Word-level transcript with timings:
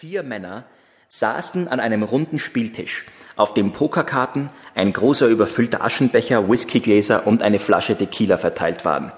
Vier 0.00 0.22
Männer 0.22 0.64
saßen 1.08 1.68
an 1.68 1.78
einem 1.78 2.02
runden 2.02 2.38
Spieltisch, 2.38 3.04
auf 3.36 3.52
dem 3.52 3.72
Pokerkarten, 3.72 4.48
ein 4.74 4.94
großer 4.94 5.26
überfüllter 5.26 5.84
Aschenbecher, 5.84 6.48
Whiskygläser 6.48 7.26
und 7.26 7.42
eine 7.42 7.58
Flasche 7.58 7.94
Tequila 7.94 8.38
verteilt 8.38 8.86
waren. 8.86 9.12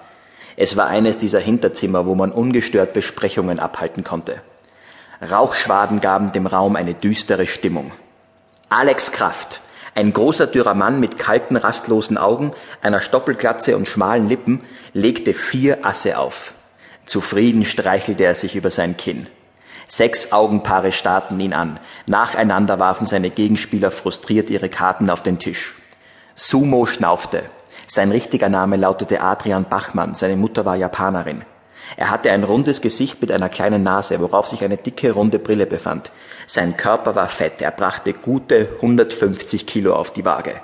Es 0.56 0.76
war 0.76 0.88
eines 0.88 1.18
dieser 1.18 1.38
Hinterzimmer, 1.38 2.04
wo 2.06 2.16
man 2.16 2.32
ungestört 2.32 2.94
Besprechungen 2.94 3.60
abhalten 3.60 4.02
konnte. 4.02 4.42
Rauchschwaden 5.20 6.00
gaben 6.00 6.32
dem 6.32 6.48
Raum 6.48 6.74
eine 6.74 6.94
düstere 6.94 7.46
Stimmung. 7.46 7.92
Alex 8.68 9.12
Kraft, 9.12 9.60
ein 9.94 10.12
großer 10.12 10.48
dürrer 10.48 10.74
Mann 10.74 10.98
mit 10.98 11.16
kalten, 11.16 11.54
rastlosen 11.54 12.18
Augen, 12.18 12.54
einer 12.80 13.00
Stoppelglatze 13.00 13.76
und 13.76 13.86
schmalen 13.86 14.28
Lippen, 14.28 14.64
legte 14.94 15.32
vier 15.32 15.86
Asse 15.86 16.18
auf. 16.18 16.54
Zufrieden 17.04 17.64
streichelte 17.64 18.24
er 18.24 18.34
sich 18.34 18.56
über 18.56 18.72
sein 18.72 18.96
Kinn. 18.96 19.28
Sechs 19.86 20.32
Augenpaare 20.32 20.92
starrten 20.92 21.38
ihn 21.40 21.52
an. 21.52 21.78
Nacheinander 22.06 22.78
warfen 22.78 23.06
seine 23.06 23.30
Gegenspieler 23.30 23.90
frustriert 23.90 24.50
ihre 24.50 24.68
Karten 24.68 25.10
auf 25.10 25.22
den 25.22 25.38
Tisch. 25.38 25.74
Sumo 26.34 26.86
schnaufte. 26.86 27.42
Sein 27.86 28.10
richtiger 28.10 28.48
Name 28.48 28.76
lautete 28.76 29.20
Adrian 29.20 29.68
Bachmann, 29.68 30.14
seine 30.14 30.36
Mutter 30.36 30.64
war 30.64 30.76
Japanerin. 30.76 31.44
Er 31.96 32.10
hatte 32.10 32.30
ein 32.30 32.44
rundes 32.44 32.80
Gesicht 32.80 33.20
mit 33.20 33.30
einer 33.30 33.48
kleinen 33.48 33.82
Nase, 33.82 34.18
worauf 34.20 34.48
sich 34.48 34.64
eine 34.64 34.78
dicke, 34.78 35.12
runde 35.12 35.38
Brille 35.38 35.66
befand. 35.66 36.10
Sein 36.46 36.76
Körper 36.76 37.14
war 37.14 37.28
fett, 37.28 37.60
er 37.60 37.70
brachte 37.70 38.14
gute 38.14 38.70
150 38.76 39.66
Kilo 39.66 39.94
auf 39.94 40.12
die 40.12 40.24
Waage. 40.24 40.60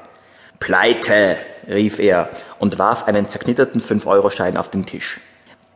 Pleite, 0.58 1.36
rief 1.69 1.98
er 1.98 2.30
und 2.58 2.78
warf 2.78 3.05
einen 3.05 3.28
zerknitterten 3.28 3.80
5-Euro-Schein 3.80 4.56
auf 4.56 4.70
den 4.70 4.86
Tisch. 4.86 5.20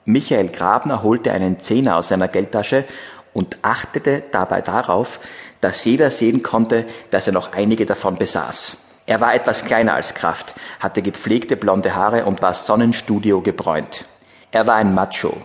Michael 0.05 0.49
Grabner 0.49 1.03
holte 1.03 1.33
einen 1.33 1.61
Zehner 1.61 1.97
aus 1.97 2.09
seiner 2.09 2.29
Geldtasche 2.29 2.85
und 3.33 3.59
achtete 3.63 4.23
dabei 4.31 4.61
darauf, 4.61 5.21
dass 5.61 5.85
jeder 5.85 6.11
sehen 6.11 6.43
konnte, 6.43 6.87
dass 7.11 7.27
er 7.27 7.33
noch 7.33 7.53
einige 7.53 7.87
davon 7.87 8.17
besaß. 8.17 8.77
Er 9.07 9.21
war 9.21 9.35
etwas 9.35 9.65
kleiner 9.65 9.95
als 9.95 10.15
Kraft, 10.15 10.55
hatte 10.81 11.03
gepflegte 11.03 11.57
blonde 11.57 11.95
Haare 11.95 12.25
und 12.25 12.43
war 12.43 12.55
Sonnenstudio 12.55 13.41
gebräunt. 13.41 14.05
Er 14.53 14.67
war 14.67 14.77
ein 14.77 14.95
Macho, 14.95 15.37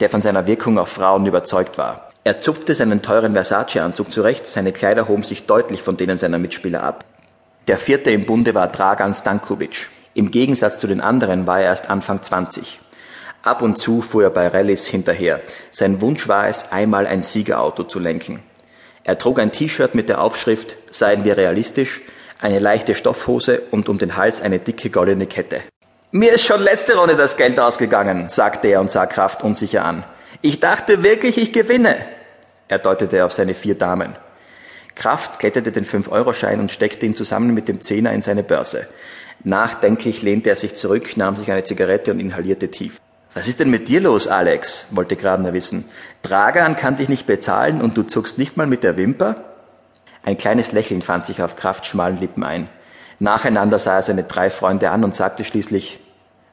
der 0.00 0.10
von 0.10 0.20
seiner 0.20 0.46
Wirkung 0.46 0.78
auf 0.78 0.88
Frauen 0.88 1.26
überzeugt 1.26 1.76
war. 1.76 2.10
Er 2.24 2.38
zupfte 2.38 2.74
seinen 2.74 3.02
teuren 3.02 3.34
Versace-Anzug 3.34 4.10
zurecht, 4.10 4.46
seine 4.46 4.72
Kleider 4.72 5.08
hoben 5.08 5.22
sich 5.22 5.44
deutlich 5.44 5.82
von 5.82 5.98
denen 5.98 6.16
seiner 6.16 6.38
Mitspieler 6.38 6.82
ab. 6.82 7.04
Der 7.66 7.78
vierte 7.78 8.10
im 8.10 8.24
Bunde 8.24 8.54
war 8.54 8.68
Dragan 8.68 9.12
Stankovic. 9.12 9.90
Im 10.14 10.30
Gegensatz 10.30 10.78
zu 10.78 10.86
den 10.86 11.00
anderen 11.00 11.46
war 11.46 11.60
er 11.60 11.66
erst 11.66 11.90
Anfang 11.90 12.22
20. 12.22 12.80
Ab 13.44 13.60
und 13.60 13.76
zu 13.76 14.00
fuhr 14.00 14.22
er 14.22 14.30
bei 14.30 14.48
Rallyes 14.48 14.86
hinterher. 14.86 15.42
Sein 15.70 16.00
Wunsch 16.00 16.28
war 16.28 16.48
es, 16.48 16.72
einmal 16.72 17.06
ein 17.06 17.20
Siegerauto 17.20 17.84
zu 17.84 17.98
lenken. 17.98 18.42
Er 19.04 19.18
trug 19.18 19.38
ein 19.38 19.52
T-Shirt 19.52 19.94
mit 19.94 20.08
der 20.08 20.22
Aufschrift 20.22 20.76
Seien 20.90 21.24
wir 21.24 21.36
realistisch, 21.36 22.00
eine 22.40 22.58
leichte 22.58 22.94
Stoffhose 22.94 23.60
und 23.70 23.90
um 23.90 23.98
den 23.98 24.16
Hals 24.16 24.40
eine 24.40 24.60
dicke 24.60 24.88
goldene 24.88 25.26
Kette. 25.26 25.60
Mir 26.10 26.32
ist 26.32 26.46
schon 26.46 26.62
letzte 26.62 26.96
Runde 26.96 27.16
das 27.16 27.36
Geld 27.36 27.60
ausgegangen, 27.60 28.30
sagte 28.30 28.68
er 28.68 28.80
und 28.80 28.88
sah 28.88 29.04
Kraft 29.04 29.44
unsicher 29.44 29.84
an. 29.84 30.04
Ich 30.40 30.60
dachte 30.60 31.02
wirklich, 31.02 31.36
ich 31.36 31.52
gewinne. 31.52 31.96
Er 32.68 32.78
deutete 32.78 33.26
auf 33.26 33.32
seine 33.32 33.52
vier 33.52 33.74
Damen. 33.74 34.16
Kraft 34.94 35.38
kletterte 35.38 35.70
den 35.70 35.84
5-Euro-Schein 35.84 36.60
und 36.60 36.72
steckte 36.72 37.04
ihn 37.04 37.14
zusammen 37.14 37.52
mit 37.52 37.68
dem 37.68 37.82
Zehner 37.82 38.14
in 38.14 38.22
seine 38.22 38.42
Börse. 38.42 38.86
Nachdenklich 39.42 40.22
lehnte 40.22 40.48
er 40.48 40.56
sich 40.56 40.74
zurück, 40.76 41.18
nahm 41.18 41.36
sich 41.36 41.52
eine 41.52 41.64
Zigarette 41.64 42.10
und 42.10 42.20
inhalierte 42.20 42.70
tief. 42.70 43.00
Was 43.34 43.48
ist 43.48 43.58
denn 43.58 43.70
mit 43.70 43.88
dir 43.88 44.00
los, 44.00 44.28
Alex? 44.28 44.86
wollte 44.90 45.16
Grabner 45.16 45.52
wissen. 45.52 45.84
Dragan 46.22 46.76
kann 46.76 46.96
dich 46.96 47.08
nicht 47.08 47.26
bezahlen 47.26 47.82
und 47.82 47.96
du 47.96 48.04
zuckst 48.04 48.38
nicht 48.38 48.56
mal 48.56 48.68
mit 48.68 48.84
der 48.84 48.96
Wimper? 48.96 49.36
Ein 50.22 50.36
kleines 50.36 50.70
Lächeln 50.70 51.02
fand 51.02 51.26
sich 51.26 51.42
auf 51.42 51.56
Krafts 51.56 51.88
schmalen 51.88 52.20
Lippen 52.20 52.44
ein. 52.44 52.68
Nacheinander 53.18 53.80
sah 53.80 53.96
er 53.96 54.02
seine 54.02 54.22
drei 54.22 54.50
Freunde 54.50 54.90
an 54.90 55.02
und 55.02 55.16
sagte 55.16 55.44
schließlich, 55.44 55.98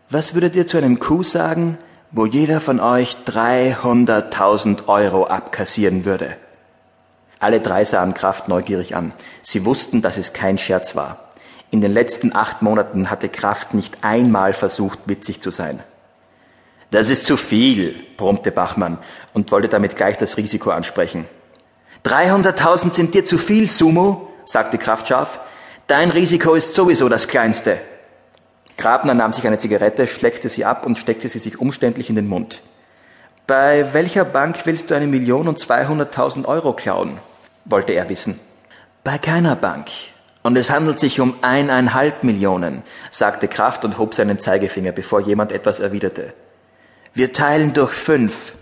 was 0.09 0.33
würdet 0.33 0.55
ihr 0.55 0.65
zu 0.65 0.77
einem 0.77 0.99
Coup 0.99 1.23
sagen, 1.23 1.77
wo 2.09 2.25
jeder 2.25 2.59
von 2.59 2.79
euch 2.79 3.15
300.000 3.27 4.87
Euro 4.87 5.27
abkassieren 5.27 6.03
würde? 6.03 6.35
Alle 7.39 7.61
drei 7.61 7.85
sahen 7.85 8.15
Kraft 8.15 8.47
neugierig 8.47 8.95
an. 8.95 9.13
Sie 9.43 9.65
wussten, 9.65 10.01
dass 10.01 10.17
es 10.17 10.33
kein 10.33 10.57
Scherz 10.57 10.95
war. 10.95 11.29
In 11.69 11.79
den 11.79 11.93
letzten 11.93 12.35
acht 12.35 12.61
Monaten 12.61 13.09
hatte 13.09 13.29
Kraft 13.29 13.73
nicht 13.73 13.99
einmal 14.01 14.53
versucht, 14.53 14.99
witzig 15.05 15.41
zu 15.41 15.51
sein. 15.51 15.81
Das 16.91 17.09
ist 17.09 17.25
zu 17.25 17.37
viel, 17.37 18.03
brummte 18.17 18.51
Bachmann 18.51 18.97
und 19.33 19.49
wollte 19.51 19.69
damit 19.69 19.95
gleich 19.95 20.17
das 20.17 20.35
Risiko 20.35 20.71
ansprechen. 20.71 21.25
300.000 22.05 22.93
sind 22.93 23.13
dir 23.13 23.23
zu 23.23 23.37
viel, 23.37 23.69
Sumo, 23.69 24.29
sagte 24.45 24.77
Kraft 24.77 25.07
scharf. 25.07 25.39
Dein 25.87 26.11
Risiko 26.11 26.53
ist 26.53 26.73
sowieso 26.73 27.07
das 27.07 27.29
kleinste. 27.29 27.79
Grabner 28.77 29.13
nahm 29.13 29.31
sich 29.31 29.47
eine 29.47 29.57
Zigarette, 29.57 30.05
schleckte 30.05 30.49
sie 30.49 30.65
ab 30.65 30.85
und 30.85 30.97
steckte 30.97 31.29
sie 31.29 31.39
sich 31.39 31.59
umständlich 31.59 32.09
in 32.09 32.15
den 32.15 32.27
Mund. 32.27 32.61
Bei 33.47 33.93
welcher 33.93 34.25
Bank 34.25 34.65
willst 34.65 34.91
du 34.91 34.95
eine 34.95 35.07
Million 35.07 35.47
und 35.47 35.59
zweihunderttausend 35.59 36.45
Euro 36.45 36.73
klauen? 36.73 37.19
wollte 37.63 37.93
er 37.93 38.09
wissen. 38.09 38.39
Bei 39.03 39.17
keiner 39.17 39.55
Bank. 39.55 39.87
Und 40.43 40.57
es 40.57 40.71
handelt 40.71 40.99
sich 40.99 41.19
um 41.19 41.35
eineinhalb 41.41 42.23
Millionen, 42.23 42.81
sagte 43.11 43.47
Kraft 43.47 43.85
und 43.85 43.97
hob 43.97 44.15
seinen 44.15 44.39
Zeigefinger, 44.39 44.91
bevor 44.91 45.21
jemand 45.21 45.51
etwas 45.51 45.79
erwiderte. 45.79 46.33
Wir 47.13 47.33
teilen 47.33 47.73
durch 47.73 47.91
fünf. 47.91 48.53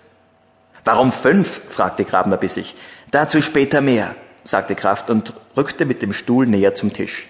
Warum 0.83 1.11
fünf? 1.11 1.61
fragte 1.69 2.03
Grabner 2.03 2.37
bissig. 2.37 2.75
Dazu 3.11 3.41
später 3.41 3.81
mehr, 3.81 4.15
sagte 4.43 4.75
Kraft 4.75 5.09
und 5.09 5.33
rückte 5.55 5.85
mit 5.85 6.01
dem 6.01 6.13
Stuhl 6.13 6.47
näher 6.47 6.73
zum 6.73 6.93
Tisch. 6.93 7.27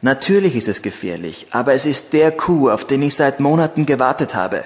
Natürlich 0.00 0.54
ist 0.54 0.68
es 0.68 0.82
gefährlich, 0.82 1.48
aber 1.50 1.72
es 1.72 1.84
ist 1.84 2.12
der 2.12 2.30
Coup, 2.30 2.70
auf 2.70 2.84
den 2.84 3.02
ich 3.02 3.16
seit 3.16 3.40
Monaten 3.40 3.84
gewartet 3.84 4.36
habe. 4.36 4.62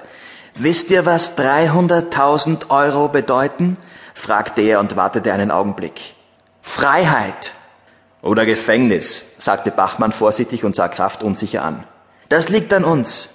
Wisst 0.53 0.91
ihr, 0.91 1.07
was 1.07 1.37
300.000 1.37 2.69
Euro 2.69 3.07
bedeuten? 3.07 3.77
fragte 4.13 4.61
er 4.61 4.79
und 4.79 4.95
wartete 4.95 5.33
einen 5.33 5.49
Augenblick. 5.49 6.13
Freiheit. 6.61 7.53
Oder 8.21 8.45
Gefängnis, 8.45 9.23
sagte 9.39 9.71
Bachmann 9.71 10.11
vorsichtig 10.11 10.63
und 10.63 10.75
sah 10.75 10.87
Kraft 10.87 11.23
unsicher 11.23 11.63
an. 11.63 11.83
Das 12.29 12.49
liegt 12.49 12.71
an 12.71 12.83
uns. 12.83 13.29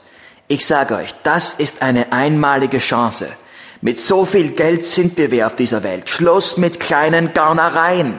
Ich 0.50 0.64
sage 0.64 0.94
euch, 0.96 1.14
das 1.24 1.52
ist 1.52 1.82
eine 1.82 2.10
einmalige 2.10 2.78
Chance. 2.78 3.28
Mit 3.82 4.00
so 4.00 4.24
viel 4.24 4.52
Geld 4.52 4.82
sind 4.82 5.18
wir 5.18 5.30
wer 5.30 5.46
auf 5.46 5.56
dieser 5.56 5.82
Welt. 5.82 6.08
Schluss 6.08 6.56
mit 6.56 6.80
kleinen 6.80 7.34
Garnereien. 7.34 8.18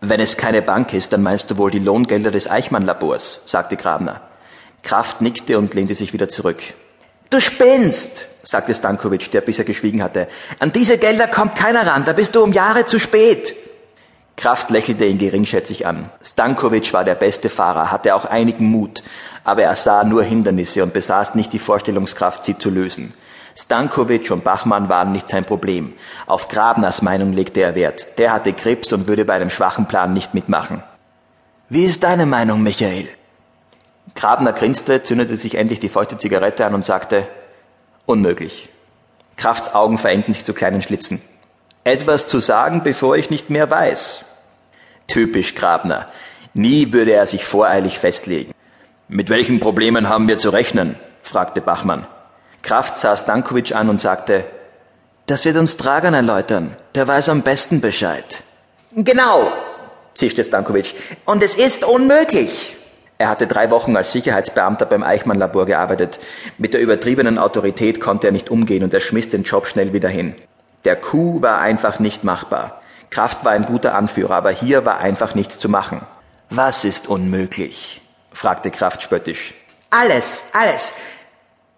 Wenn 0.00 0.20
es 0.20 0.36
keine 0.36 0.62
Bank 0.62 0.94
ist, 0.94 1.12
dann 1.12 1.24
meinst 1.24 1.50
du 1.50 1.56
wohl 1.56 1.72
die 1.72 1.80
Lohngelder 1.80 2.30
des 2.30 2.48
Eichmann-Labors, 2.48 3.42
sagte 3.46 3.76
Grabner. 3.76 4.20
Kraft 4.84 5.20
nickte 5.20 5.58
und 5.58 5.74
lehnte 5.74 5.96
sich 5.96 6.12
wieder 6.12 6.28
zurück. 6.28 6.62
Du 7.30 7.40
spinnst, 7.40 8.28
sagte 8.44 8.72
Stankovic, 8.72 9.32
der 9.32 9.40
bisher 9.40 9.64
geschwiegen 9.64 10.04
hatte. 10.04 10.28
An 10.60 10.70
diese 10.70 10.98
Gelder 10.98 11.26
kommt 11.26 11.56
keiner 11.56 11.84
ran, 11.84 12.04
da 12.04 12.12
bist 12.12 12.36
du 12.36 12.44
um 12.44 12.52
Jahre 12.52 12.84
zu 12.84 13.00
spät. 13.00 13.56
Kraft 14.38 14.70
lächelte 14.70 15.04
ihn 15.04 15.18
geringschätzig 15.18 15.84
an. 15.84 16.10
Stankovic 16.22 16.92
war 16.92 17.02
der 17.02 17.16
beste 17.16 17.50
Fahrer, 17.50 17.90
hatte 17.90 18.14
auch 18.14 18.24
einigen 18.24 18.66
Mut, 18.66 19.02
aber 19.42 19.64
er 19.64 19.74
sah 19.74 20.04
nur 20.04 20.22
Hindernisse 20.22 20.84
und 20.84 20.92
besaß 20.92 21.34
nicht 21.34 21.52
die 21.52 21.58
Vorstellungskraft, 21.58 22.44
sie 22.44 22.56
zu 22.56 22.70
lösen. 22.70 23.14
Stankovic 23.56 24.30
und 24.30 24.44
Bachmann 24.44 24.88
waren 24.88 25.10
nicht 25.10 25.28
sein 25.28 25.44
Problem. 25.44 25.92
Auf 26.26 26.46
Grabners 26.46 27.02
Meinung 27.02 27.32
legte 27.32 27.62
er 27.62 27.74
Wert. 27.74 28.16
Der 28.18 28.32
hatte 28.32 28.52
Krebs 28.52 28.92
und 28.92 29.08
würde 29.08 29.24
bei 29.24 29.34
einem 29.34 29.50
schwachen 29.50 29.88
Plan 29.88 30.12
nicht 30.12 30.34
mitmachen. 30.34 30.84
Wie 31.68 31.84
ist 31.84 32.04
deine 32.04 32.24
Meinung, 32.24 32.62
Michael? 32.62 33.08
Grabner 34.14 34.52
grinste, 34.52 35.02
zündete 35.02 35.36
sich 35.36 35.56
endlich 35.56 35.80
die 35.80 35.88
feuchte 35.88 36.16
Zigarette 36.16 36.64
an 36.64 36.74
und 36.74 36.84
sagte, 36.84 37.26
unmöglich. 38.06 38.68
Krafts 39.36 39.74
Augen 39.74 39.98
verengten 39.98 40.32
sich 40.32 40.44
zu 40.44 40.54
kleinen 40.54 40.80
Schlitzen. 40.80 41.20
Etwas 41.82 42.28
zu 42.28 42.38
sagen, 42.38 42.84
bevor 42.84 43.16
ich 43.16 43.30
nicht 43.30 43.50
mehr 43.50 43.68
weiß. 43.68 44.24
Typisch 45.08 45.54
Grabner. 45.54 46.06
Nie 46.54 46.92
würde 46.92 47.12
er 47.12 47.26
sich 47.26 47.44
voreilig 47.44 47.98
festlegen. 47.98 48.52
Mit 49.08 49.30
welchen 49.30 49.58
Problemen 49.58 50.08
haben 50.08 50.28
wir 50.28 50.36
zu 50.36 50.50
rechnen? 50.50 50.96
fragte 51.22 51.60
Bachmann. 51.60 52.06
Kraft 52.62 52.96
sah 52.96 53.16
Stankovic 53.16 53.74
an 53.74 53.88
und 53.88 53.98
sagte, 53.98 54.44
das 55.26 55.44
wird 55.44 55.56
uns 55.56 55.76
Dragan 55.76 56.14
erläutern. 56.14 56.76
Der 56.94 57.08
weiß 57.08 57.28
am 57.30 57.42
besten 57.42 57.80
Bescheid. 57.80 58.42
Genau, 58.94 59.52
zischte 60.14 60.44
Stankovic. 60.44 60.94
Und 61.24 61.42
es 61.42 61.54
ist 61.54 61.84
unmöglich. 61.84 62.76
Er 63.18 63.28
hatte 63.28 63.46
drei 63.46 63.70
Wochen 63.70 63.96
als 63.96 64.12
Sicherheitsbeamter 64.12 64.86
beim 64.86 65.02
Eichmann-Labor 65.02 65.66
gearbeitet. 65.66 66.20
Mit 66.56 66.72
der 66.72 66.80
übertriebenen 66.80 67.38
Autorität 67.38 68.00
konnte 68.00 68.28
er 68.28 68.32
nicht 68.32 68.50
umgehen 68.50 68.84
und 68.84 68.94
er 68.94 69.00
schmiss 69.00 69.28
den 69.28 69.42
Job 69.42 69.66
schnell 69.66 69.92
wieder 69.92 70.08
hin. 70.08 70.34
Der 70.84 70.96
Coup 70.96 71.42
war 71.42 71.60
einfach 71.60 71.98
nicht 71.98 72.24
machbar. 72.24 72.80
Kraft 73.10 73.44
war 73.44 73.52
ein 73.52 73.64
guter 73.64 73.94
Anführer, 73.94 74.34
aber 74.34 74.50
hier 74.50 74.84
war 74.84 74.98
einfach 74.98 75.34
nichts 75.34 75.58
zu 75.58 75.68
machen. 75.68 76.06
Was 76.50 76.84
ist 76.84 77.08
unmöglich? 77.08 78.02
fragte 78.32 78.70
Kraft 78.70 79.02
spöttisch. 79.02 79.54
Alles, 79.90 80.44
alles. 80.52 80.92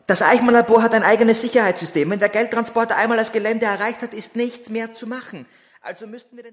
Das 0.06 0.22
Eichmann-Labor 0.22 0.82
hat 0.82 0.94
ein 0.94 1.04
eigenes 1.04 1.40
Sicherheitssystem. 1.40 2.10
Wenn 2.10 2.18
der 2.18 2.28
Geldtransporter 2.28 2.96
einmal 2.96 3.16
das 3.16 3.30
Gelände 3.30 3.66
erreicht 3.66 4.02
hat, 4.02 4.12
ist 4.12 4.34
nichts 4.34 4.68
mehr 4.68 4.92
zu 4.92 5.06
machen. 5.06 5.46
Also 5.82 6.06
müssten 6.06 6.36
wir 6.36 6.42
den 6.42 6.48